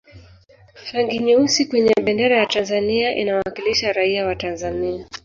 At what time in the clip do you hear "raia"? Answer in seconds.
3.93-4.25